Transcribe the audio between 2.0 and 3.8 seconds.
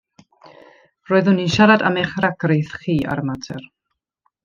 eich rhagrith chi ar y mater.